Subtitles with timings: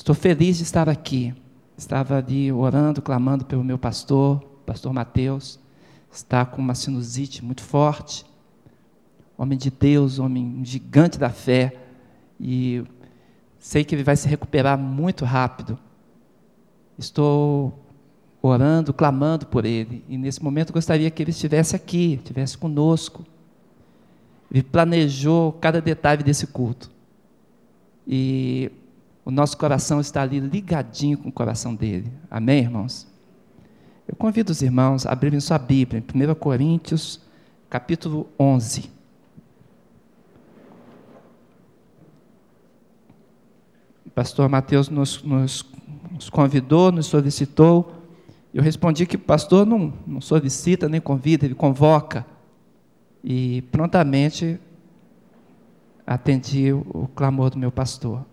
[0.00, 1.34] Estou feliz de estar aqui.
[1.76, 5.60] Estava ali orando, clamando pelo meu pastor, pastor Mateus.
[6.10, 8.24] Está com uma sinusite muito forte.
[9.36, 11.74] Homem de Deus, homem gigante da fé.
[12.40, 12.82] E
[13.58, 15.78] sei que ele vai se recuperar muito rápido.
[16.96, 17.78] Estou
[18.40, 20.02] orando, clamando por ele.
[20.08, 23.22] E nesse momento gostaria que ele estivesse aqui, estivesse conosco.
[24.50, 26.90] Ele planejou cada detalhe desse culto.
[28.08, 28.72] E
[29.30, 32.10] o nosso coração está ali ligadinho com o coração dele.
[32.28, 33.06] Amém, irmãos?
[34.08, 37.20] Eu convido os irmãos a abrirem sua Bíblia, em 1 Coríntios,
[37.70, 38.90] capítulo 11.
[44.04, 45.64] O pastor Mateus nos, nos,
[46.10, 48.02] nos convidou, nos solicitou.
[48.52, 52.26] Eu respondi que o pastor não, não solicita nem convida, ele convoca.
[53.22, 54.58] E prontamente
[56.04, 58.26] atendi o clamor do meu pastor.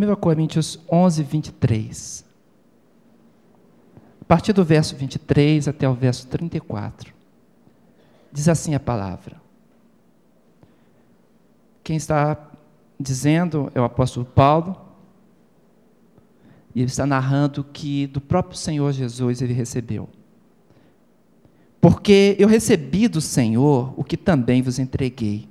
[0.00, 2.24] 1 Coríntios 11, 23.
[4.20, 7.12] A partir do verso 23 até o verso 34.
[8.32, 9.40] Diz assim a palavra.
[11.84, 12.50] Quem está
[12.98, 14.88] dizendo é o apóstolo Paulo.
[16.74, 20.08] E ele está narrando que do próprio Senhor Jesus ele recebeu.
[21.80, 25.49] Porque eu recebi do Senhor o que também vos entreguei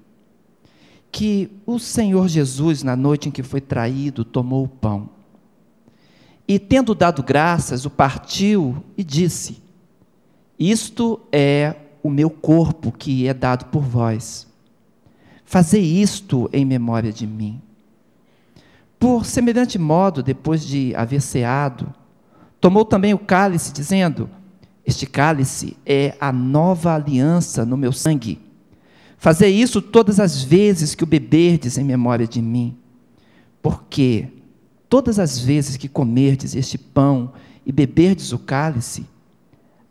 [1.11, 5.09] que o Senhor Jesus, na noite em que foi traído, tomou o pão.
[6.47, 9.61] E, tendo dado graças, o partiu e disse:
[10.57, 14.47] Isto é o meu corpo que é dado por vós.
[15.45, 17.61] Fazei isto em memória de mim.
[18.99, 21.93] Por semelhante modo, depois de haver ceado,
[22.59, 24.30] tomou também o cálice, dizendo:
[24.85, 28.48] Este cálice é a nova aliança no meu sangue
[29.19, 32.77] Fazer isso todas as vezes que o beberdes em memória de mim.
[33.61, 34.29] Porque
[34.87, 37.33] todas as vezes que comerdes este pão
[37.65, 39.05] e beberdes o cálice,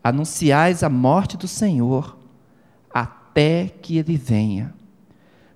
[0.02, 2.16] anunciais a morte do Senhor
[2.90, 4.74] até que ele venha.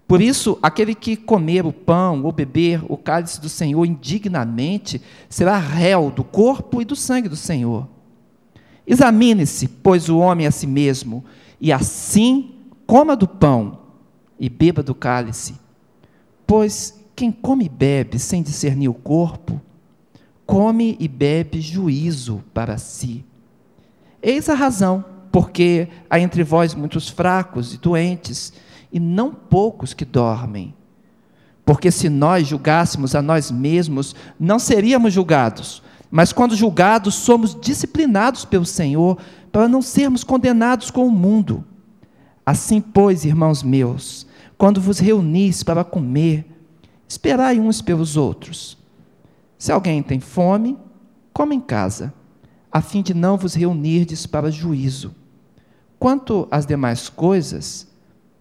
[0.07, 5.01] Por isso, aquele que comer o pão ou beber o cálice do Senhor indignamente
[5.31, 7.89] será réu do corpo e do sangue do Senhor.
[8.87, 11.25] Examine-se, pois, o homem a si mesmo,
[11.59, 12.52] e assim
[12.87, 13.79] coma do pão
[14.39, 15.55] e beba do cálice,
[16.47, 19.61] pois quem come e bebe sem discernir o corpo,
[20.47, 23.25] come e bebe juízo para si.
[24.23, 28.53] Eis a razão, porque há entre vós muitos fracos e doentes,
[28.93, 30.75] e não poucos que dormem.
[31.65, 38.45] Porque se nós julgássemos a nós mesmos, não seríamos julgados, mas quando julgados, somos disciplinados
[38.45, 39.17] pelo Senhor,
[39.51, 41.65] para não sermos condenados com o mundo.
[42.45, 44.27] Assim, pois, irmãos meus,
[44.59, 46.45] quando vos reunis para comer,
[47.09, 48.77] esperai uns pelos outros.
[49.57, 50.77] Se alguém tem fome,
[51.33, 52.13] coma em casa,
[52.71, 55.15] a fim de não vos reunirdes para juízo.
[55.99, 57.87] Quanto às demais coisas,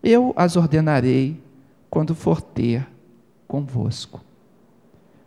[0.01, 1.39] eu as ordenarei
[1.89, 2.87] quando for ter
[3.47, 4.19] convosco.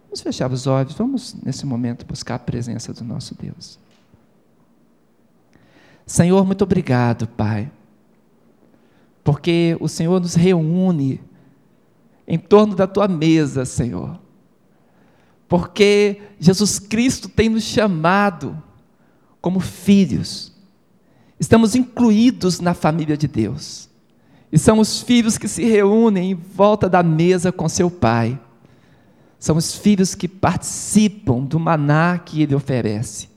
[0.07, 3.79] Vamos fechar os olhos, vamos nesse momento buscar a presença do nosso Deus.
[6.05, 7.71] Senhor, muito obrigado, Pai
[9.25, 11.21] porque o Senhor nos reúne
[12.29, 14.21] em torno da tua mesa, Senhor.
[15.49, 18.63] Porque Jesus Cristo tem nos chamado
[19.41, 20.53] como filhos.
[21.41, 23.89] Estamos incluídos na família de Deus.
[24.53, 28.39] E somos filhos que se reúnem em volta da mesa com seu Pai.
[29.39, 33.29] Somos filhos que participam do maná que Ele oferece.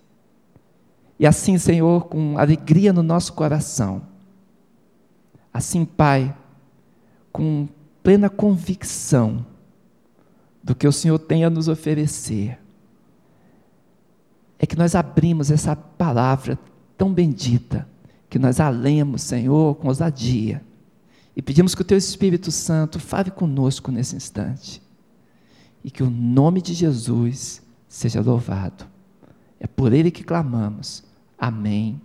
[1.20, 4.04] E assim, Senhor, com alegria no nosso coração,
[5.58, 6.38] Assim, Pai,
[7.32, 7.68] com
[8.04, 9.44] plena convicção
[10.64, 12.60] do que o Senhor tem a nos oferecer,
[14.60, 16.60] é que nós abrimos essa palavra
[16.96, 17.90] tão bendita,
[18.30, 20.64] que nós a lemos, Senhor, com ousadia,
[21.36, 24.80] e pedimos que o Teu Espírito Santo fale conosco nesse instante,
[25.84, 28.86] e que o nome de Jesus seja louvado.
[29.60, 31.04] É por Ele que clamamos.
[31.36, 32.00] Amém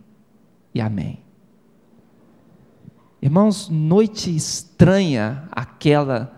[0.75, 1.22] e amém.
[3.23, 6.37] Irmãos, noite estranha aquela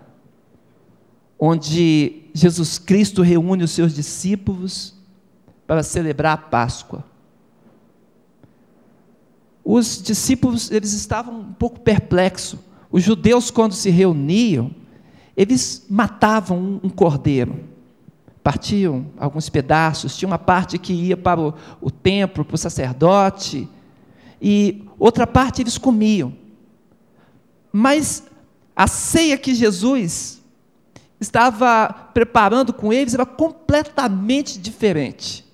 [1.38, 4.94] onde Jesus Cristo reúne os seus discípulos
[5.66, 7.02] para celebrar a Páscoa.
[9.64, 12.60] Os discípulos, eles estavam um pouco perplexos.
[12.92, 14.70] Os judeus, quando se reuniam,
[15.34, 17.64] eles matavam um cordeiro,
[18.42, 23.66] partiam alguns pedaços, tinha uma parte que ia para o, o templo, para o sacerdote,
[24.38, 26.43] e outra parte eles comiam.
[27.76, 28.22] Mas
[28.76, 30.40] a ceia que Jesus
[31.20, 35.44] estava preparando com eles era completamente diferente.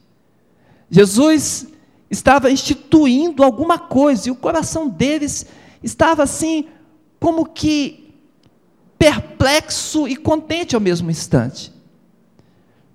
[0.91, 1.69] Jesus
[2.11, 5.47] estava instituindo alguma coisa e o coração deles
[5.83, 6.69] estava assim,
[7.19, 8.13] como que
[8.99, 11.73] perplexo e contente ao mesmo instante.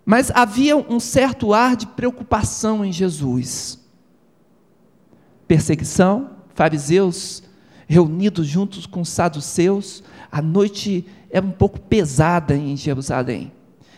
[0.06, 3.80] Mas havia um certo ar de preocupação em Jesus.
[5.48, 7.42] Perseguição, fariseus
[7.87, 13.51] reunidos juntos com os saduceus, a noite era um pouco pesada em Jerusalém.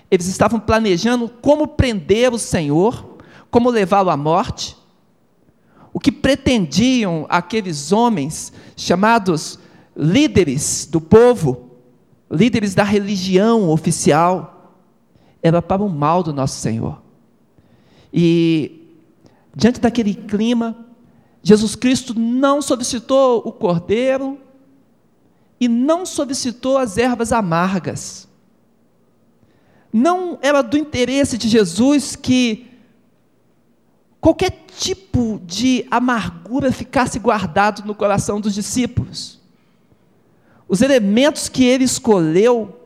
[0.09, 3.17] Eles estavam planejando como prender o Senhor,
[3.49, 4.77] como levá-lo à morte.
[5.93, 9.59] O que pretendiam aqueles homens, chamados
[9.95, 11.71] líderes do povo,
[12.29, 14.75] líderes da religião oficial,
[15.41, 17.01] era para o mal do nosso Senhor.
[18.13, 18.95] E,
[19.55, 20.86] diante daquele clima,
[21.47, 24.37] Jesus Cristo não solicitou o cordeiro
[25.57, 28.27] e não solicitou as ervas amargas.
[29.93, 32.69] Não era do interesse de Jesus que
[34.19, 39.39] qualquer tipo de amargura ficasse guardado no coração dos discípulos.
[40.67, 42.77] Os elementos que ele escolheu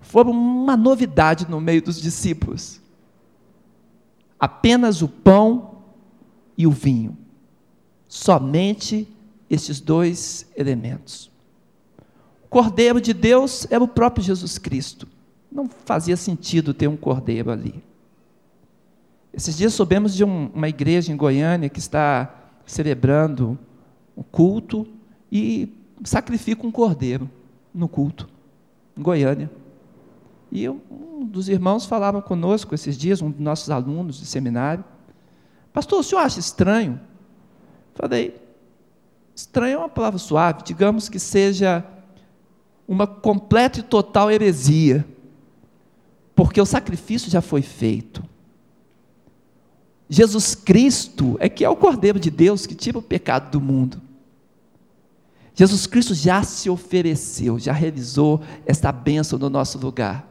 [0.00, 2.80] foram uma novidade no meio dos discípulos.
[4.38, 5.82] Apenas o pão
[6.56, 7.25] e o vinho.
[8.08, 9.08] Somente
[9.48, 11.30] estes dois elementos.
[12.44, 15.08] O cordeiro de Deus era o próprio Jesus Cristo.
[15.50, 17.82] Não fazia sentido ter um cordeiro ali.
[19.32, 23.58] Esses dias soubemos de um, uma igreja em Goiânia que está celebrando
[24.16, 24.86] um culto
[25.30, 25.72] e
[26.04, 27.30] sacrifica um cordeiro
[27.74, 28.28] no culto,
[28.96, 29.50] em Goiânia.
[30.50, 34.84] E um dos irmãos falava conosco esses dias, um dos nossos alunos de seminário,
[35.72, 36.98] pastor, o senhor acha estranho?
[37.96, 38.38] Falei,
[39.34, 41.84] estranho é uma palavra suave, digamos que seja
[42.86, 45.04] uma completa e total heresia,
[46.34, 48.22] porque o sacrifício já foi feito.
[50.08, 54.00] Jesus Cristo é que é o Cordeiro de Deus que tira o pecado do mundo.
[55.54, 60.28] Jesus Cristo já se ofereceu, já realizou esta bênção no nosso lugar.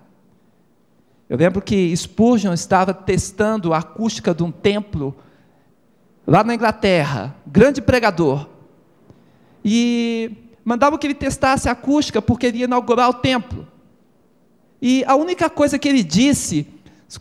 [1.28, 5.16] Eu lembro que Spurgeon estava testando a acústica de um templo
[6.26, 8.48] lá na Inglaterra, grande pregador.
[9.64, 10.32] E
[10.64, 13.68] mandava que ele testasse a acústica porque ele ia inaugurar o templo.
[14.82, 16.68] E a única coisa que ele disse,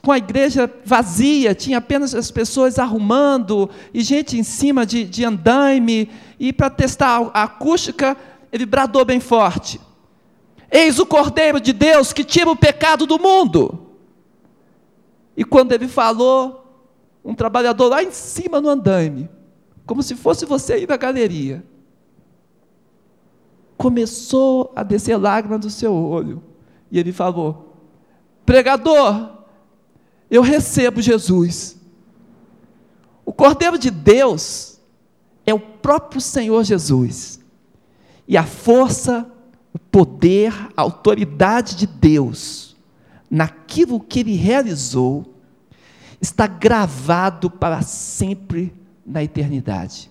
[0.02, 5.24] com a igreja vazia, tinha apenas as pessoas arrumando e gente em cima de, de
[5.24, 8.16] andaime, e para testar a acústica,
[8.52, 9.80] ele bradou bem forte:
[10.70, 13.80] Eis o Cordeiro de Deus que tira o pecado do mundo.
[15.36, 16.63] E quando ele falou,
[17.24, 19.30] um trabalhador lá em cima no andaime,
[19.86, 21.64] como se fosse você aí na galeria,
[23.76, 26.42] começou a descer lágrima do seu olho.
[26.90, 27.74] E ele falou:
[28.44, 29.44] Pregador,
[30.30, 31.80] eu recebo Jesus.
[33.24, 34.78] O Cordeiro de Deus
[35.46, 37.40] é o próprio Senhor Jesus.
[38.28, 39.30] E a força,
[39.72, 42.76] o poder, a autoridade de Deus,
[43.30, 45.33] naquilo que ele realizou,
[46.24, 48.72] está gravado para sempre
[49.06, 50.10] na eternidade.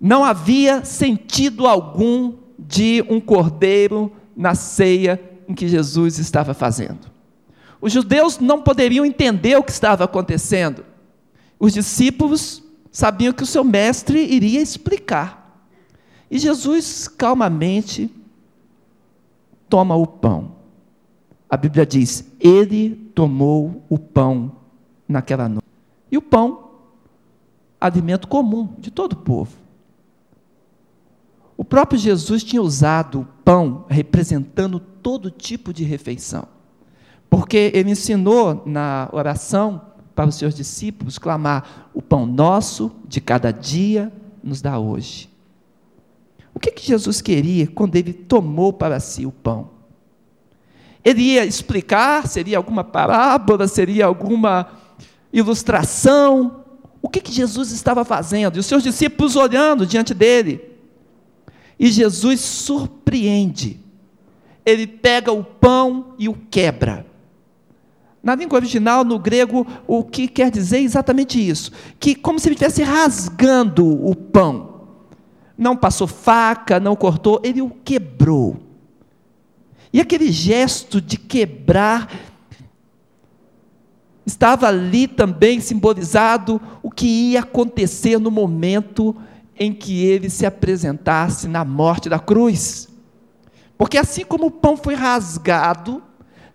[0.00, 7.10] Não havia sentido algum de um cordeiro na ceia em que Jesus estava fazendo.
[7.80, 10.84] Os judeus não poderiam entender o que estava acontecendo.
[11.58, 12.62] Os discípulos
[12.92, 15.66] sabiam que o seu mestre iria explicar.
[16.30, 18.08] E Jesus calmamente
[19.68, 20.56] toma o pão.
[21.48, 24.59] A Bíblia diz: Ele tomou o pão
[25.10, 25.66] naquela noite.
[26.10, 26.70] E o pão,
[27.80, 29.52] alimento comum de todo o povo.
[31.56, 36.46] O próprio Jesus tinha usado o pão representando todo tipo de refeição.
[37.28, 39.82] Porque ele ensinou na oração
[40.14, 44.12] para os seus discípulos clamar: O pão nosso de cada dia
[44.42, 45.28] nos dá hoje.
[46.54, 49.70] O que, que Jesus queria quando ele tomou para si o pão?
[51.04, 54.68] Ele ia explicar, seria alguma parábola, seria alguma
[55.32, 56.64] ilustração.
[57.02, 58.56] O que, que Jesus estava fazendo?
[58.56, 60.60] E os seus discípulos olhando diante dele.
[61.78, 63.80] E Jesus surpreende.
[64.64, 67.06] Ele pega o pão e o quebra.
[68.22, 72.54] Na língua original, no grego, o que quer dizer exatamente isso: que como se ele
[72.54, 74.68] estivesse rasgando o pão.
[75.56, 78.56] Não passou faca, não cortou, ele o quebrou.
[79.92, 82.29] E aquele gesto de quebrar
[84.30, 89.14] estava ali também simbolizado o que ia acontecer no momento
[89.58, 92.88] em que ele se apresentasse na morte da cruz.
[93.76, 96.02] Porque assim como o pão foi rasgado,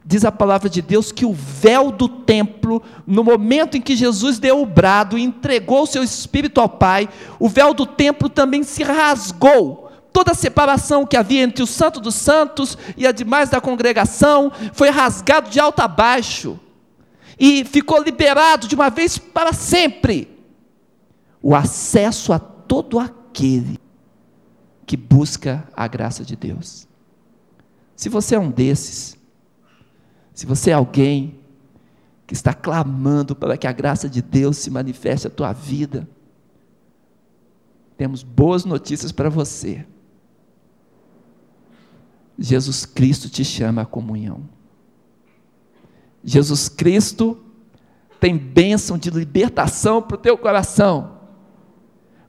[0.05, 4.39] diz a palavra de Deus que o véu do templo, no momento em que Jesus
[4.39, 8.63] deu o brado e entregou o seu espírito ao Pai, o véu do templo também
[8.63, 9.91] se rasgou.
[10.13, 14.51] Toda a separação que havia entre o Santo dos Santos e a demais da congregação
[14.72, 16.58] foi rasgado de alto a baixo
[17.39, 20.27] e ficou liberado de uma vez para sempre
[21.42, 23.80] o acesso a todo aquele
[24.86, 26.88] que busca a graça de Deus.
[27.96, 29.18] Se você é um desses,
[30.34, 31.39] se você é alguém
[32.27, 36.08] que está clamando para que a graça de Deus se manifeste na tua vida,
[37.98, 39.86] temos boas notícias para você.
[42.38, 44.44] Jesus Cristo te chama à comunhão.
[46.25, 47.38] Jesus Cristo
[48.20, 51.20] tem bênção de libertação para o teu coração.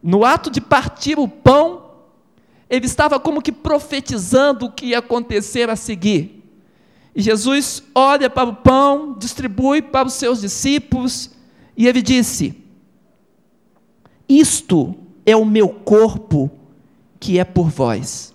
[0.03, 1.91] No ato de partir o pão,
[2.69, 6.45] ele estava como que profetizando o que ia acontecer a seguir.
[7.15, 11.31] E Jesus olha para o pão, distribui para os seus discípulos,
[11.75, 12.63] e ele disse:
[14.29, 16.51] Isto é o meu corpo
[17.19, 18.35] que é por vós.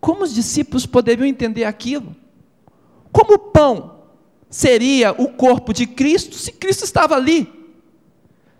[0.00, 2.14] Como os discípulos poderiam entender aquilo?
[3.16, 4.02] Como o pão
[4.50, 7.50] seria o corpo de Cristo se Cristo estava ali?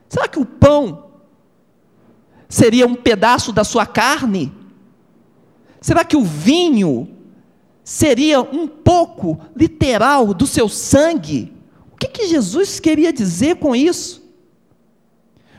[0.09, 1.11] Será que o pão
[2.49, 4.51] seria um pedaço da sua carne?
[5.79, 7.07] Será que o vinho
[7.85, 11.53] seria um pouco literal do seu sangue?
[11.93, 14.26] O que, que Jesus queria dizer com isso?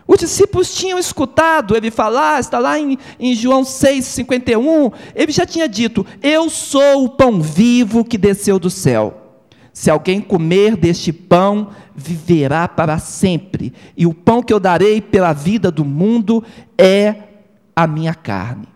[0.07, 5.67] Os discípulos tinham escutado ele falar, está lá em, em João 6,51, ele já tinha
[5.67, 9.23] dito: Eu sou o pão vivo que desceu do céu.
[9.73, 13.73] Se alguém comer deste pão, viverá para sempre.
[13.95, 16.43] E o pão que eu darei pela vida do mundo
[16.77, 17.23] é
[17.75, 18.67] a minha carne.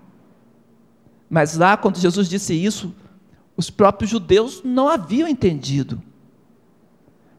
[1.27, 2.93] Mas lá, quando Jesus disse isso,
[3.57, 6.01] os próprios judeus não haviam entendido.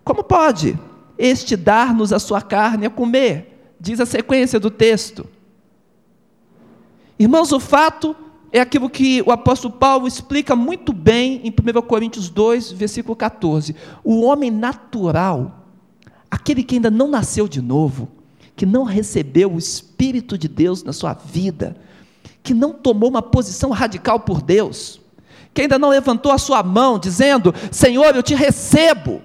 [0.02, 0.78] Como pode
[1.16, 3.51] este dar-nos a sua carne a comer?
[3.82, 5.26] Diz a sequência do texto.
[7.18, 8.14] Irmãos, o fato
[8.52, 13.74] é aquilo que o apóstolo Paulo explica muito bem em 1 Coríntios 2, versículo 14.
[14.04, 15.66] O homem natural,
[16.30, 18.08] aquele que ainda não nasceu de novo,
[18.54, 21.76] que não recebeu o Espírito de Deus na sua vida,
[22.40, 25.00] que não tomou uma posição radical por Deus,
[25.52, 29.22] que ainda não levantou a sua mão dizendo: Senhor, eu te recebo,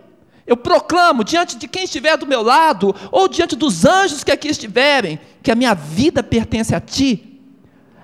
[0.48, 4.48] eu proclamo diante de quem estiver do meu lado, ou diante dos anjos que aqui
[4.48, 7.42] estiverem, que a minha vida pertence a Ti.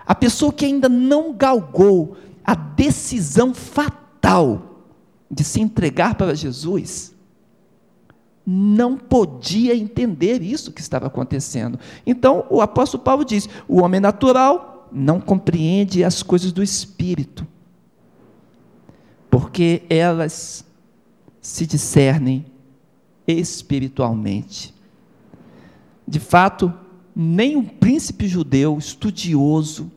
[0.06, 4.84] A pessoa que ainda não galgou a decisão fatal
[5.32, 7.16] de se entregar para Jesus,
[8.46, 11.80] não podia entender isso que estava acontecendo.
[12.06, 17.48] Então, o apóstolo Paulo diz: o homem natural não compreende as coisas do espírito,
[19.30, 20.66] porque elas
[21.44, 22.46] se discernem
[23.28, 24.74] espiritualmente.
[26.08, 26.74] De fato,
[27.14, 29.92] nem um príncipe judeu estudioso,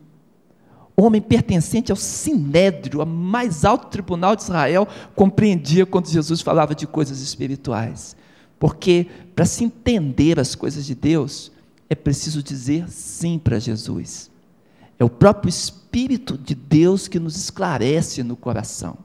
[0.97, 6.87] homem pertencente ao sinédrio, ao mais alto tribunal de Israel, compreendia quando Jesus falava de
[6.87, 8.17] coisas espirituais.
[8.59, 11.53] Porque para se entender as coisas de Deus,
[11.89, 14.31] é preciso dizer sim para Jesus.
[14.99, 18.99] É o próprio Espírito de Deus que nos esclarece no coração.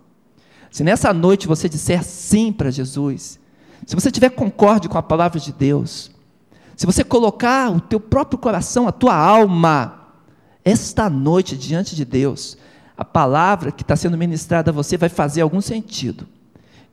[0.71, 3.37] Se nessa noite você disser sim para Jesus,
[3.85, 6.09] se você tiver concorde com a palavra de Deus,
[6.77, 10.15] se você colocar o teu próprio coração, a tua alma,
[10.63, 12.57] esta noite diante de Deus,
[12.95, 16.25] a palavra que está sendo ministrada a você vai fazer algum sentido.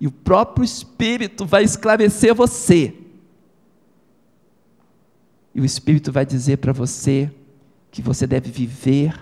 [0.01, 2.95] E o próprio Espírito vai esclarecer você.
[5.55, 7.31] E o Espírito vai dizer para você
[7.91, 9.19] que você deve viver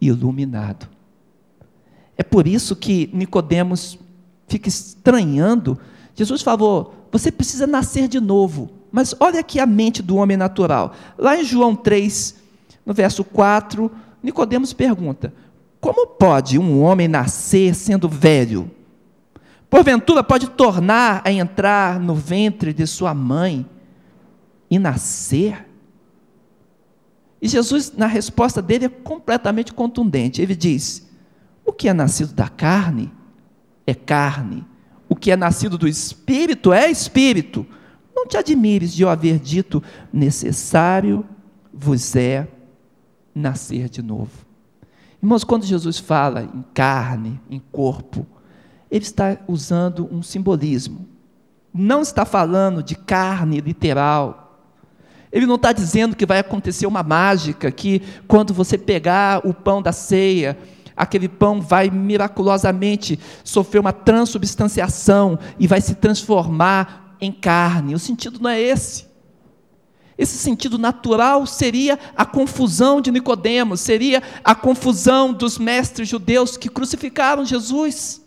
[0.00, 0.91] iluminado.
[2.22, 3.98] É por isso que Nicodemos
[4.46, 5.76] fica estranhando.
[6.14, 8.70] Jesus falou: você precisa nascer de novo.
[8.92, 10.94] Mas olha aqui a mente do homem natural.
[11.18, 12.36] Lá em João 3,
[12.86, 13.90] no verso 4,
[14.22, 15.34] Nicodemos pergunta:
[15.80, 18.70] Como pode um homem nascer sendo velho?
[19.68, 23.66] Porventura pode tornar a entrar no ventre de sua mãe
[24.70, 25.66] e nascer?
[27.40, 30.40] E Jesus, na resposta dele, é completamente contundente.
[30.40, 31.10] Ele diz:
[31.72, 33.10] O que é nascido da carne
[33.86, 34.62] é carne,
[35.08, 37.66] o que é nascido do espírito é espírito.
[38.14, 41.24] Não te admires de eu haver dito: necessário
[41.72, 42.46] vos é
[43.34, 44.44] nascer de novo.
[45.22, 48.26] Irmãos, quando Jesus fala em carne, em corpo,
[48.90, 51.08] ele está usando um simbolismo.
[51.72, 54.60] Não está falando de carne literal.
[55.32, 59.80] Ele não está dizendo que vai acontecer uma mágica, que quando você pegar o pão
[59.80, 60.58] da ceia,
[60.96, 67.94] aquele pão vai miraculosamente sofrer uma transubstanciação e vai se transformar em carne.
[67.94, 69.06] O sentido não é esse.
[70.16, 76.68] Esse sentido natural seria a confusão de Nicodemos, seria a confusão dos mestres judeus que
[76.68, 78.22] crucificaram Jesus.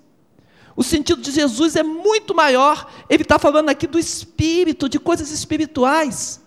[0.75, 2.91] O sentido de Jesus é muito maior.
[3.09, 6.41] Ele está falando aqui do espírito, de coisas espirituais.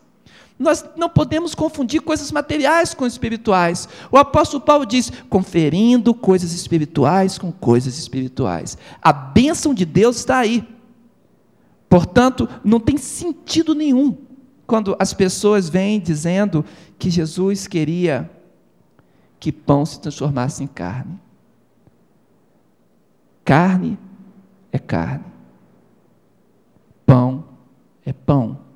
[0.59, 3.89] Nós não podemos confundir coisas materiais com espirituais.
[4.11, 8.77] O apóstolo Paulo diz: conferindo coisas espirituais com coisas espirituais.
[9.01, 10.67] A bênção de Deus está aí.
[11.89, 14.17] Portanto, não tem sentido nenhum
[14.67, 16.65] quando as pessoas vêm dizendo
[16.99, 18.31] que Jesus queria
[19.41, 21.19] que pão se transformasse em carne.
[23.45, 23.99] Carne
[24.73, 25.25] é carne.
[27.07, 27.45] Pão
[28.05, 28.68] é pão.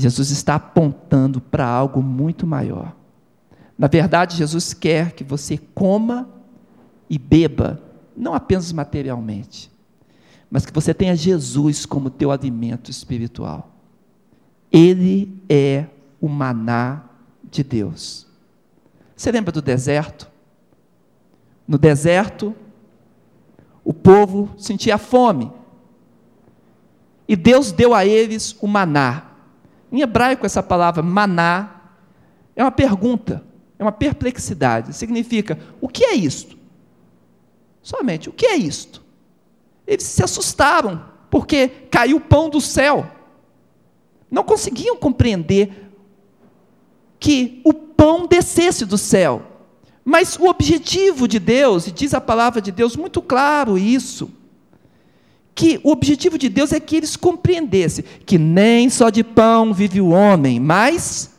[0.00, 2.96] Jesus está apontando para algo muito maior.
[3.78, 6.28] Na verdade, Jesus quer que você coma
[7.08, 7.82] e beba,
[8.16, 9.70] não apenas materialmente,
[10.50, 13.70] mas que você tenha Jesus como teu alimento espiritual.
[14.70, 15.86] Ele é
[16.20, 17.04] o maná
[17.50, 18.26] de Deus.
[19.16, 20.30] Você lembra do deserto?
[21.66, 22.54] No deserto,
[23.84, 25.52] o povo sentia fome.
[27.26, 29.29] E Deus deu a eles o maná.
[29.90, 31.80] Em hebraico, essa palavra maná
[32.54, 33.44] é uma pergunta,
[33.78, 34.94] é uma perplexidade.
[34.94, 36.56] Significa: o que é isto?
[37.82, 39.02] Somente, o que é isto?
[39.86, 43.10] Eles se assustaram, porque caiu o pão do céu.
[44.30, 45.90] Não conseguiam compreender
[47.18, 49.42] que o pão descesse do céu.
[50.04, 54.30] Mas o objetivo de Deus, e diz a palavra de Deus muito claro isso,
[55.60, 60.00] que o objetivo de Deus é que eles compreendessem que nem só de pão vive
[60.00, 61.34] o homem, mas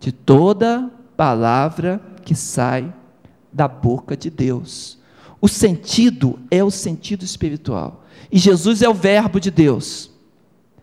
[0.00, 2.90] de toda palavra que sai
[3.52, 4.98] da boca de Deus.
[5.42, 8.02] O sentido é o sentido espiritual.
[8.32, 10.10] E Jesus é o Verbo de Deus.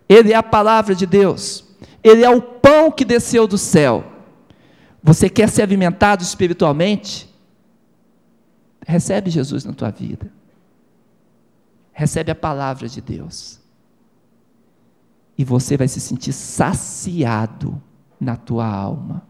[0.07, 1.65] Ele é a palavra de Deus.
[2.03, 4.03] Ele é o pão que desceu do céu.
[5.01, 7.27] Você quer ser alimentado espiritualmente?
[8.85, 10.42] Recebe Jesus na tua vida.
[11.93, 13.61] Recebe a palavra de Deus.
[15.37, 17.81] E você vai se sentir saciado
[18.19, 19.23] na tua alma.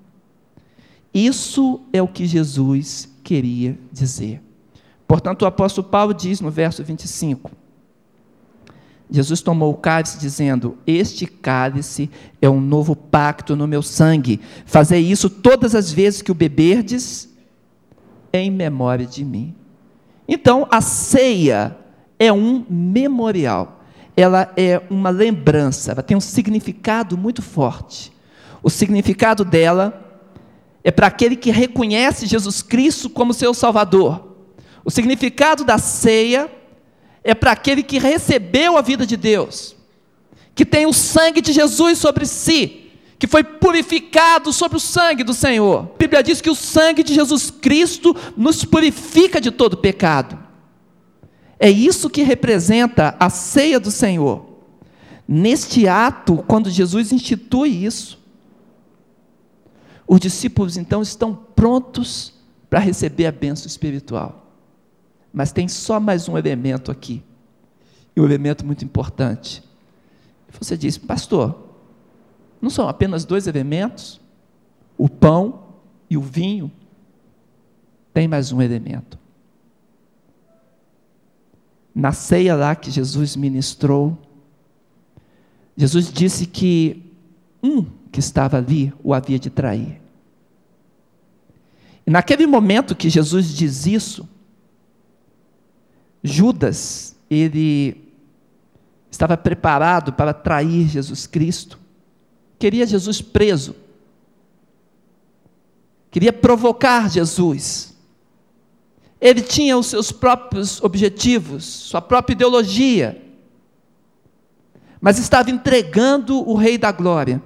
[1.13, 4.41] Isso é o que Jesus queria dizer.
[5.07, 7.51] Portanto, o apóstolo Paulo diz no verso 25:
[9.11, 12.09] Jesus tomou o cálice, dizendo: Este cálice
[12.41, 14.41] é um novo pacto no meu sangue.
[14.65, 17.29] Fazei isso todas as vezes que o beberdes,
[18.31, 19.53] em memória de mim.
[20.27, 21.77] Então, a ceia
[22.23, 23.83] é um memorial,
[24.15, 28.13] ela é uma lembrança, ela tem um significado muito forte.
[28.61, 30.21] O significado dela
[30.85, 34.37] é para aquele que reconhece Jesus Cristo como seu Salvador.
[34.85, 36.49] O significado da ceia
[37.25, 39.75] é para aquele que recebeu a vida de Deus,
[40.55, 45.33] que tem o sangue de Jesus sobre si, que foi purificado sobre o sangue do
[45.33, 45.89] Senhor.
[45.93, 50.42] A Bíblia diz que o sangue de Jesus Cristo nos purifica de todo pecado.
[51.63, 54.45] É isso que representa a ceia do Senhor.
[55.25, 58.19] Neste ato, quando Jesus institui isso,
[60.05, 62.33] os discípulos então estão prontos
[62.69, 64.45] para receber a bênção espiritual.
[65.31, 67.23] Mas tem só mais um elemento aqui,
[68.13, 69.63] e um elemento muito importante.
[70.59, 71.63] Você diz, pastor,
[72.61, 74.19] não são apenas dois elementos?
[74.97, 75.63] O pão
[76.09, 76.69] e o vinho?
[78.13, 79.22] Tem mais um elemento.
[81.93, 84.17] Na ceia lá que Jesus ministrou,
[85.77, 87.03] Jesus disse que
[87.61, 90.01] um que estava ali o havia de trair.
[92.05, 94.27] E naquele momento que Jesus diz isso,
[96.23, 98.03] Judas, ele
[99.09, 101.79] estava preparado para trair Jesus Cristo,
[102.59, 103.75] queria Jesus preso,
[106.11, 107.92] queria provocar Jesus.
[109.23, 113.23] Ele tinha os seus próprios objetivos, sua própria ideologia,
[114.99, 117.41] mas estava entregando o Rei da Glória.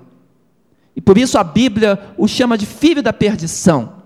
[0.95, 4.01] E por isso a Bíblia o chama de filho da perdição.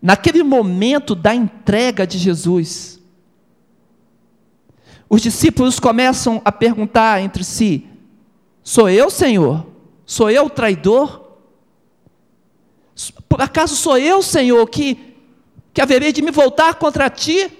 [0.00, 2.98] Naquele momento da entrega de Jesus,
[5.06, 7.86] os discípulos começam a perguntar entre si:
[8.62, 9.66] Sou eu, Senhor?
[10.06, 11.36] Sou eu o traidor?
[13.28, 15.11] Por acaso sou eu, Senhor, que,
[15.72, 17.50] que haverei de me voltar contra ti?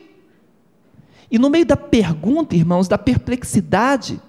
[1.31, 4.21] E no meio da pergunta, irmãos, da perplexidade,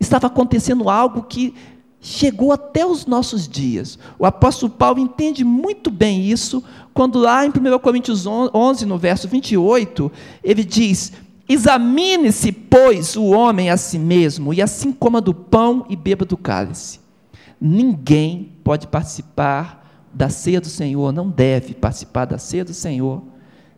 [0.00, 1.54] estava acontecendo algo que
[2.00, 3.98] chegou até os nossos dias.
[4.18, 9.28] O apóstolo Paulo entende muito bem isso, quando lá em 1 Coríntios 11, no verso
[9.28, 10.10] 28,
[10.42, 11.12] ele diz:
[11.48, 16.36] Examine-se, pois, o homem a si mesmo, e assim coma do pão e beba do
[16.36, 17.00] cálice.
[17.60, 19.83] Ninguém pode participar
[20.14, 23.22] da ceia do Senhor, não deve participar da ceia do Senhor,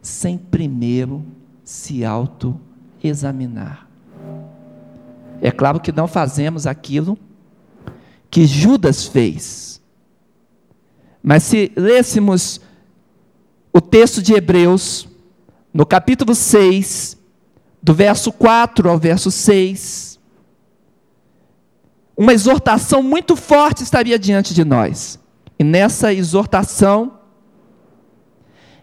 [0.02, 1.24] sem primeiro
[1.64, 3.88] se auto-examinar.
[5.40, 7.18] É claro que não fazemos aquilo
[8.30, 9.80] que Judas fez.
[11.22, 12.60] Mas se lêssemos
[13.72, 15.08] o texto de Hebreus,
[15.72, 17.16] no capítulo 6,
[17.82, 20.18] do verso 4 ao verso 6,
[22.16, 25.18] uma exortação muito forte estaria diante de nós.
[25.58, 27.18] E nessa exortação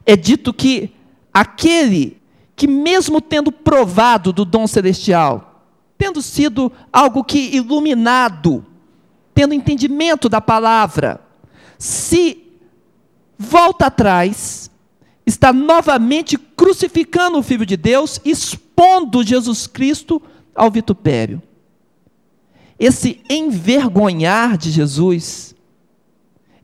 [0.06, 0.92] é dito que
[1.34, 2.22] aquele
[2.56, 5.66] que, mesmo tendo provado do dom celestial,
[5.98, 8.66] tendo sido algo que iluminado
[9.34, 11.20] tendo entendimento da palavra,
[11.78, 12.44] se
[13.38, 14.70] volta atrás,
[15.26, 20.22] está novamente crucificando o Filho de Deus, expondo Jesus Cristo
[20.54, 21.42] ao vitupério.
[22.80, 25.53] Esse envergonhar de Jesus,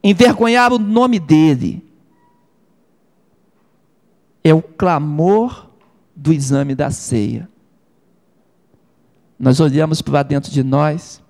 [0.03, 1.85] envergonhar o nome dele,
[4.43, 5.69] é o clamor
[6.15, 7.49] do exame da ceia.
[9.37, 11.21] Nós olhamos para dentro de nós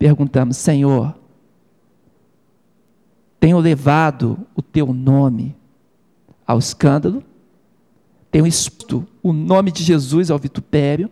[0.00, 1.14] perguntamos: Senhor,
[3.38, 5.54] tenho levado o teu nome
[6.46, 7.22] ao escândalo?
[8.30, 11.10] Tenho exposto o nome de Jesus ao vitupério?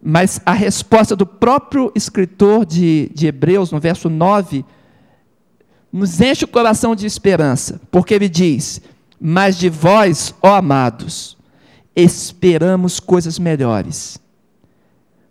[0.00, 4.64] Mas a resposta do próprio escritor de, de Hebreus, no verso 9,
[5.92, 8.80] nos enche o coração de esperança, porque ele diz:
[9.20, 11.36] Mas de vós, ó amados,
[11.96, 14.20] esperamos coisas melhores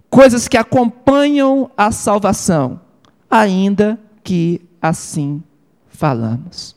[0.10, 2.80] coisas que acompanham a salvação,
[3.30, 5.44] ainda que assim
[5.88, 6.76] falamos.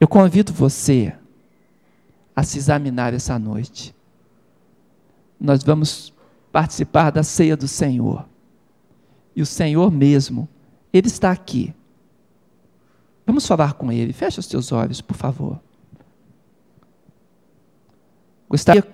[0.00, 1.14] Eu convido você
[2.34, 3.94] a se examinar essa noite.
[5.40, 6.12] Nós vamos
[6.54, 8.24] participar da ceia do Senhor.
[9.34, 10.48] E o Senhor mesmo,
[10.92, 11.74] Ele está aqui.
[13.26, 14.12] Vamos falar com Ele.
[14.12, 15.58] Feche os teus olhos, por favor.
[18.48, 18.86] Gostaria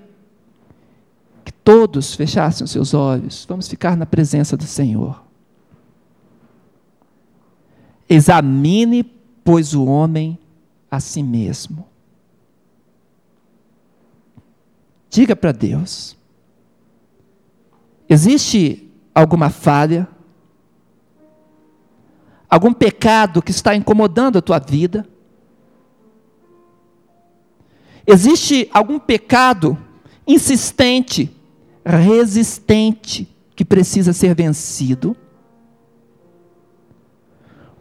[1.63, 5.23] todos fechassem os seus olhos, vamos ficar na presença do Senhor.
[8.09, 9.05] Examine,
[9.45, 10.39] pois, o homem
[10.91, 11.87] a si mesmo.
[15.11, 16.17] Diga para Deus:
[18.11, 20.07] existe alguma falha?
[22.49, 25.09] Algum pecado que está incomodando a tua vida?
[28.05, 29.79] Existe algum pecado
[30.27, 31.31] insistente
[31.85, 35.17] resistente que precisa ser vencido.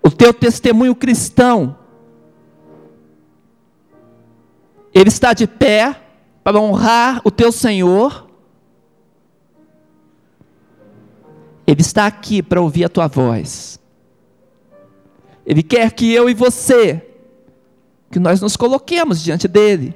[0.01, 1.77] O teu testemunho cristão,
[4.93, 5.99] ele está de pé
[6.43, 8.28] para honrar o teu Senhor.
[11.69, 13.79] Ele está aqui para ouvir a tua voz.
[15.45, 16.99] Ele quer que eu e você,
[18.09, 19.95] que nós nos coloquemos diante dele.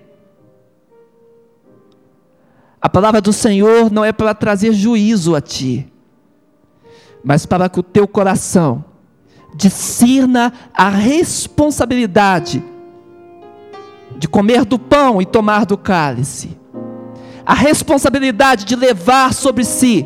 [2.80, 5.92] A palavra do Senhor não é para trazer juízo a ti,
[7.24, 8.86] mas para que o teu coração
[9.56, 12.64] discirna a responsabilidade
[14.16, 16.56] de comer do pão e tomar do cálice,
[17.44, 20.06] a responsabilidade de levar sobre si,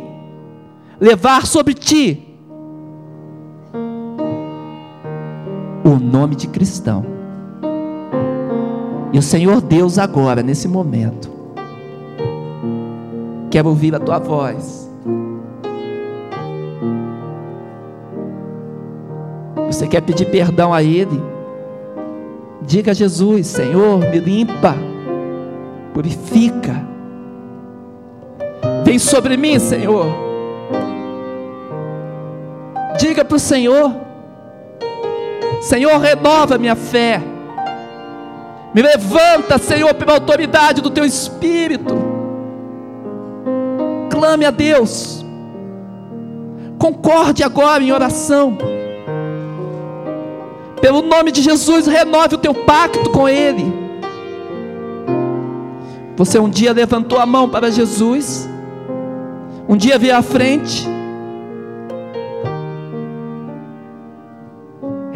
[0.99, 2.39] levar sobre ti,
[5.83, 7.05] o nome de cristão.
[9.13, 11.37] E o Senhor Deus agora, nesse momento,
[13.49, 14.89] Quero ouvir a tua voz.
[19.67, 21.21] Você quer pedir perdão a Ele?
[22.61, 24.75] Diga a Jesus: Senhor, me limpa,
[25.93, 26.85] purifica.
[28.83, 30.26] Vem sobre mim, Senhor.
[32.97, 33.95] Diga para o Senhor:
[35.61, 37.21] Senhor, renova minha fé.
[38.73, 42.17] Me levanta, Senhor, pela autoridade do Teu Espírito
[44.17, 45.23] clame a Deus.
[46.79, 48.57] Concorde agora em oração.
[50.81, 53.71] Pelo nome de Jesus, renove o teu pacto com Ele.
[56.15, 58.49] Você um dia levantou a mão para Jesus,
[59.69, 60.96] um dia veio à frente.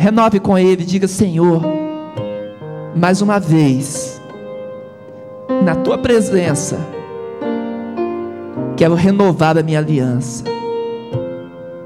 [0.02, 1.62] Renove com Ele, diga: Senhor,
[2.96, 4.22] mais uma vez,
[5.64, 6.80] na tua presença,
[8.82, 10.44] Quero renovar a minha aliança.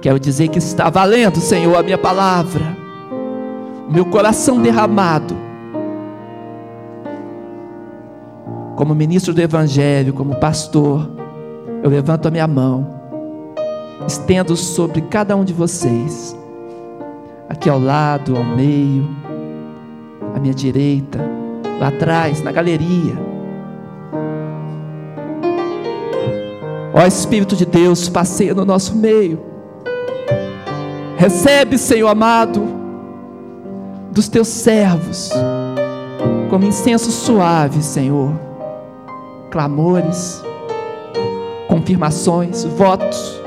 [0.02, 2.64] Quero dizer que está valendo, Senhor, a minha palavra,
[3.90, 5.36] o meu coração derramado,
[8.78, 11.10] como ministro do Evangelho, como pastor,
[11.84, 12.88] eu levanto a minha mão,
[14.08, 16.34] estendo sobre cada um de vocês,
[17.50, 19.08] aqui ao lado, ao meio,
[20.36, 21.20] à minha direita,
[21.80, 23.16] lá atrás, na galeria.
[26.94, 29.40] Ó Espírito de Deus, passeia no nosso meio.
[31.18, 32.62] Recebe, Senhor amado,
[34.12, 35.30] dos teus servos,
[36.50, 38.32] como incenso suave, Senhor,
[39.52, 40.42] clamores,
[41.68, 43.42] confirmações, votos,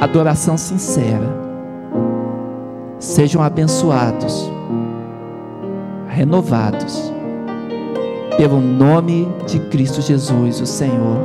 [0.00, 1.51] adoração sincera.
[3.12, 4.50] Sejam abençoados,
[6.08, 7.12] renovados,
[8.38, 11.18] pelo nome de Cristo Jesus, o Senhor.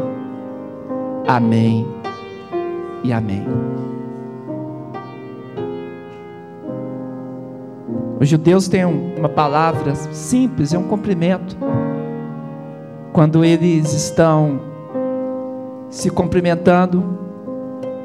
[1.25, 1.87] Amém
[3.05, 3.47] e amém.
[8.19, 11.55] Os judeus têm uma palavra simples, é um cumprimento.
[13.13, 14.59] Quando eles estão
[15.89, 17.17] se cumprimentando,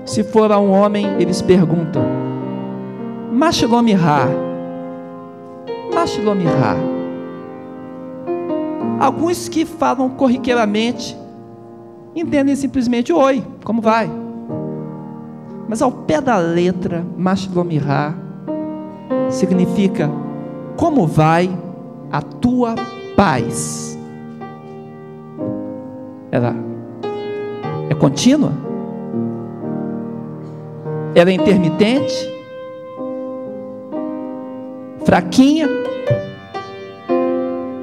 [0.05, 2.32] se for a um homem, eles perguntam:
[3.33, 4.29] Machilomihá,
[5.95, 6.77] Machilomihá.
[9.01, 11.17] Alguns que falam corriqueiramente
[12.15, 14.11] entendem simplesmente: Oi, como vai?
[15.67, 18.15] Mas ao pé da letra, Machilomihá
[19.31, 20.11] significa
[20.77, 21.51] como vai
[22.11, 22.75] a tua
[23.17, 23.99] paz?
[26.31, 26.55] Ela
[27.89, 28.53] é contínua?
[31.15, 32.32] Ela é intermitente?
[35.13, 35.69] Fraquinha?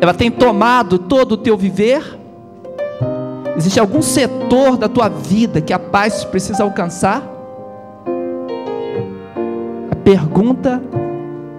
[0.02, 2.18] Ela tem tomado todo o teu viver?
[3.56, 7.22] Existe algum setor da tua vida que a paz precisa alcançar?
[9.92, 10.82] A pergunta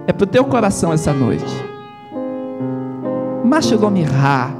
[0.07, 1.45] é para o teu coração essa noite.
[3.45, 4.51] Machilomirá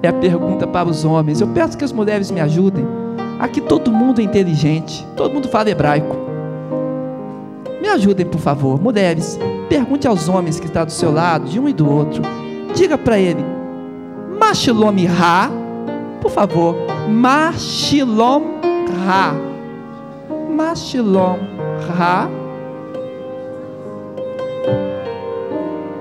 [0.00, 1.40] é a pergunta para os homens.
[1.40, 2.86] Eu peço que as mulheres me ajudem.
[3.40, 6.16] Aqui todo mundo é inteligente, todo mundo fala hebraico.
[7.82, 9.36] Me ajudem, por favor, mulheres.
[9.68, 12.22] Pergunte aos homens que estão do seu lado, de um e do outro.
[12.74, 13.44] Diga para ele:
[14.38, 15.50] Machilomirá,
[16.20, 16.76] por favor,
[17.08, 18.42] Machilom
[19.04, 19.34] Ra.
[20.50, 21.36] Machilom
[21.88, 22.28] Ra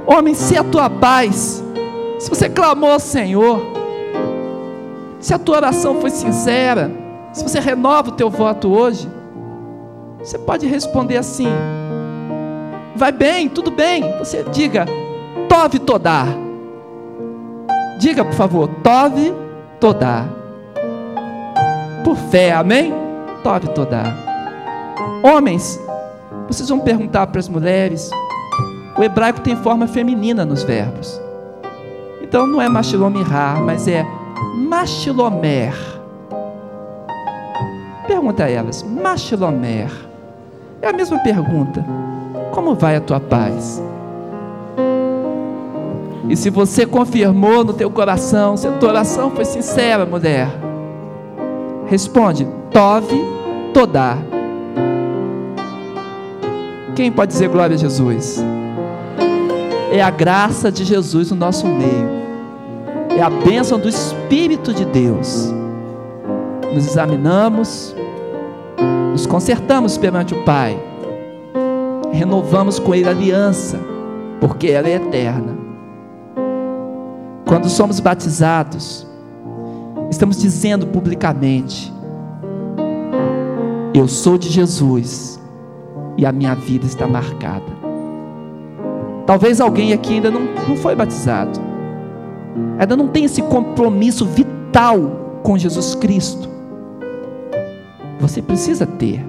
[0.07, 1.63] Homem, se a tua paz,
[2.19, 3.59] se você clamou ao Senhor,
[5.19, 6.91] se a tua oração foi sincera,
[7.33, 9.09] se você renova o teu voto hoje,
[10.19, 11.47] você pode responder assim:
[12.95, 14.17] vai bem, tudo bem.
[14.19, 14.85] Você diga,
[15.49, 16.27] Tove Todar.
[17.99, 19.33] Diga, por favor, Tove
[19.79, 20.27] Todar.
[22.03, 22.93] Por fé, amém?
[23.43, 24.15] Tove Todar.
[25.23, 25.79] Homens,
[26.47, 28.09] vocês vão perguntar para as mulheres,
[28.97, 31.19] o hebraico tem forma feminina nos verbos.
[32.21, 34.05] Então não é machilomirá, mas é
[34.55, 35.73] machilomer.
[38.07, 39.91] Pergunta a elas, machilomer.
[40.81, 41.83] É a mesma pergunta.
[42.55, 43.83] Como vai a tua paz?
[46.27, 50.47] E se você confirmou no teu coração, se a tua oração foi sincera, mulher,
[51.85, 53.23] responde: Tove
[53.71, 54.17] Todá.
[56.95, 58.43] Quem pode dizer glória a Jesus?
[59.97, 62.09] é a graça de Jesus no nosso meio,
[63.17, 65.53] é a bênção do Espírito de Deus.
[66.73, 67.95] Nos examinamos,
[69.11, 70.77] nos consertamos perante o Pai,
[72.15, 73.79] renovamos com Ele a aliança,
[74.39, 75.55] porque ela é eterna.
[77.45, 79.05] Quando somos batizados,
[80.09, 81.93] estamos dizendo publicamente:
[83.93, 85.39] Eu sou de Jesus
[86.17, 87.75] e a minha vida está marcada.
[89.25, 91.59] Talvez alguém aqui ainda não, não foi batizado,
[92.79, 96.49] ainda não tem esse compromisso vital com Jesus Cristo.
[98.19, 99.23] Você precisa ter,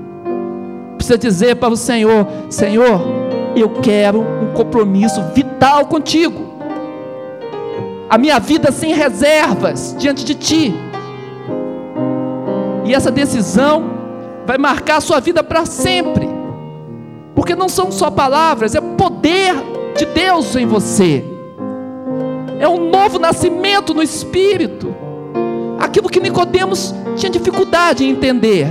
[0.97, 3.01] precisa dizer para o Senhor: Senhor,
[3.55, 6.55] eu quero um compromisso vital contigo,
[8.11, 10.75] a minha vida sem reservas diante de Ti.
[12.85, 13.85] E essa decisão
[14.47, 16.29] vai marcar a sua vida para sempre,
[17.35, 19.55] porque não são só palavras, é poder
[19.97, 21.25] de Deus em você.
[22.59, 24.95] É um novo nascimento no espírito.
[25.79, 28.67] Aquilo que Nicodemos tinha dificuldade em entender,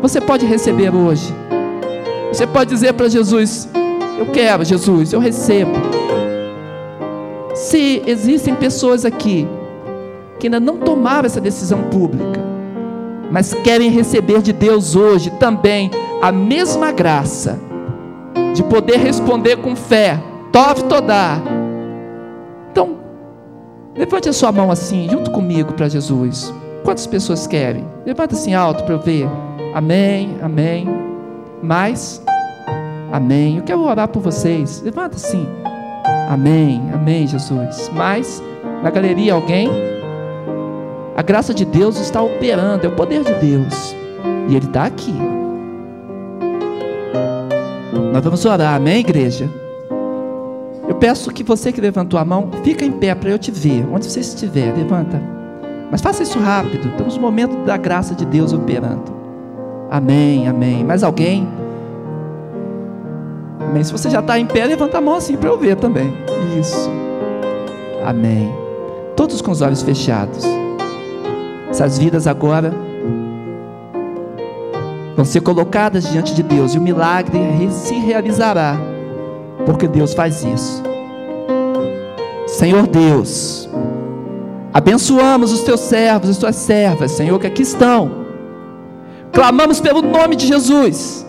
[0.00, 1.34] você pode receber hoje.
[2.38, 3.68] Você pode dizer para Jesus:
[4.16, 5.72] Eu quero, Jesus, eu recebo.
[7.52, 9.44] Se existem pessoas aqui
[10.38, 12.40] que ainda não tomaram essa decisão pública,
[13.28, 15.90] mas querem receber de Deus hoje também
[16.22, 17.58] a mesma graça
[18.54, 20.22] de poder responder com fé,
[20.52, 21.42] Tov Todá.
[22.70, 22.98] Então,
[23.96, 26.54] levante a sua mão assim, junto comigo para Jesus.
[26.84, 27.84] Quantas pessoas querem?
[28.06, 29.28] Levanta assim alto para eu ver.
[29.74, 30.86] Amém, amém.
[31.60, 32.22] Mais?
[33.12, 33.56] Amém.
[33.56, 34.82] Eu quero orar por vocês.
[34.82, 35.46] Levanta assim.
[36.28, 37.90] Amém, amém, Jesus.
[37.94, 38.42] Mais?
[38.82, 39.70] Na galeria, alguém?
[41.16, 43.96] A graça de Deus está operando, é o poder de Deus.
[44.48, 45.14] E Ele está aqui.
[48.12, 49.48] Nós vamos orar, amém, igreja?
[50.86, 53.86] Eu peço que você que levantou a mão, fica em pé para eu te ver.
[53.92, 55.20] Onde você estiver, levanta.
[55.90, 56.88] Mas faça isso rápido.
[56.88, 59.16] Estamos no momento da graça de Deus operando.
[59.90, 60.84] Amém, amém.
[60.84, 61.48] Mais alguém?
[63.68, 63.84] Amém.
[63.84, 66.12] Se você já está em pé, levanta a mão assim para eu ver também.
[66.58, 66.90] Isso.
[68.04, 68.50] Amém.
[69.14, 70.42] Todos com os olhos fechados.
[71.68, 72.72] Essas vidas agora
[75.14, 77.38] vão ser colocadas diante de Deus e o milagre
[77.70, 78.76] se realizará,
[79.66, 80.82] porque Deus faz isso.
[82.46, 83.68] Senhor Deus,
[84.72, 88.10] abençoamos os teus servos, as tuas servas, Senhor, que aqui estão.
[89.30, 91.27] Clamamos pelo nome de Jesus.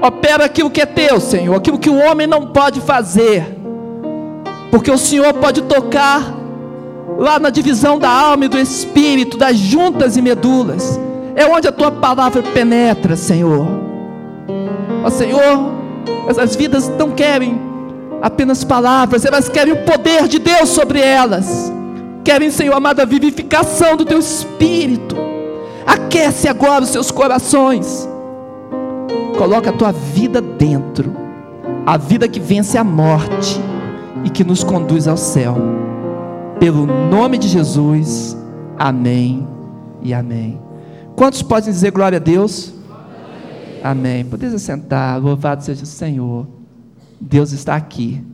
[0.00, 3.44] Opera aquilo que é teu, Senhor, aquilo que o homem não pode fazer,
[4.70, 6.34] porque o Senhor pode tocar
[7.18, 10.98] lá na divisão da alma e do espírito, das juntas e medulas,
[11.34, 13.66] é onde a tua palavra penetra, Senhor.
[15.04, 15.72] Ó Senhor,
[16.28, 17.60] essas vidas não querem
[18.22, 21.72] apenas palavras, elas querem o poder de Deus sobre elas,
[22.22, 25.16] querem, Senhor amado, a vivificação do teu espírito.
[25.84, 28.08] Aquece agora os seus corações,
[29.36, 31.12] coloca a tua vida dentro,
[31.86, 33.60] a vida que vence a morte
[34.24, 35.56] e que nos conduz ao céu.
[36.58, 38.36] Pelo nome de Jesus,
[38.76, 39.46] amém
[40.02, 40.60] e amém.
[41.14, 42.74] Quantos podem dizer glória a Deus?
[43.82, 44.14] Amém.
[44.14, 44.24] amém.
[44.24, 46.46] Podeis assentar, louvado seja o Senhor.
[47.20, 48.24] Deus está aqui.